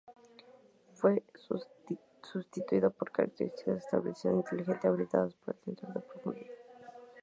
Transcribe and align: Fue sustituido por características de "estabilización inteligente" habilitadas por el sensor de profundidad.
Fue 0.95 1.21
sustituido 2.23 2.89
por 2.89 3.11
características 3.11 3.65
de 3.75 3.79
"estabilización 3.81 4.37
inteligente" 4.37 4.87
habilitadas 4.87 5.35
por 5.35 5.55
el 5.55 5.61
sensor 5.63 5.93
de 5.93 5.99
profundidad. 5.99 6.47